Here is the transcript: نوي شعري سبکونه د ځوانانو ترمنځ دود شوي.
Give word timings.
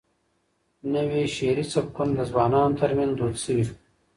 نوي 0.93 1.23
شعري 1.35 1.65
سبکونه 1.73 2.11
د 2.15 2.19
ځوانانو 2.31 2.77
ترمنځ 2.81 3.11
دود 3.19 3.35
شوي. 3.45 3.65